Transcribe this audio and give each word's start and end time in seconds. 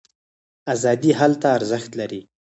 ازادي 0.73 1.11
هلته 1.19 1.47
ارزښت 1.57 1.91
لري. 1.99 2.21